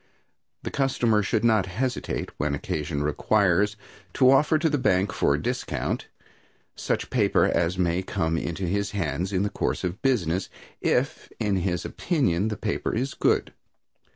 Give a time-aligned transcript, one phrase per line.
[0.63, 3.75] The customer should not hesitate, when occasion requires,
[4.15, 6.07] to offer to the bank for discount
[6.75, 10.49] such paper as may come into his hands in the course of business,
[10.81, 13.53] if, in his opinion, the paper is good.